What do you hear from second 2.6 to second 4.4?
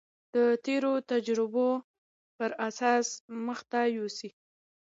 اساس مخته يوسي.